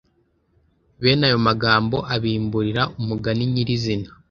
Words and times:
Bene 1.01 1.23
aya 1.27 1.39
magambo 1.47 1.97
abimburira 2.15 2.81
umugani 2.99 3.43
nyiri 3.51 3.71
izina 3.77 4.09